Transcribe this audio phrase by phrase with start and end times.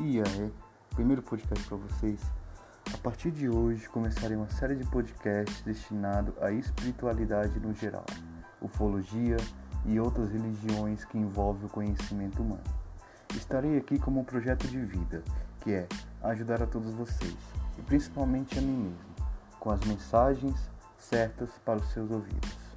[0.00, 0.52] E aí,
[0.94, 2.20] primeiro podcast para vocês.
[2.94, 8.06] A partir de hoje começarei uma série de podcasts destinado à espiritualidade no geral,
[8.62, 9.36] ufologia
[9.84, 12.62] e outras religiões que envolvem o conhecimento humano.
[13.34, 15.20] Estarei aqui como um projeto de vida,
[15.62, 15.88] que é
[16.22, 17.36] ajudar a todos vocês
[17.76, 19.26] e principalmente a mim mesmo,
[19.58, 22.67] com as mensagens certas para os seus ouvidos.